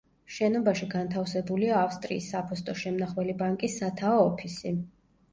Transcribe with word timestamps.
შენობაში 0.35 0.85
განთავსებულია 0.93 1.75
ავსტრიის 1.79 2.29
საფოსტო 2.35 2.75
შემნახველი 2.79 3.35
ბანკის 3.43 3.75
სათაო 3.83 4.17
ოფისი. 4.31 4.73